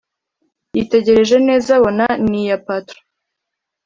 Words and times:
yitegereje 0.75 1.37
neza 1.47 1.69
abona 1.77 2.05
ni 2.29 2.39
iya 2.43 2.57
patron. 2.65 3.03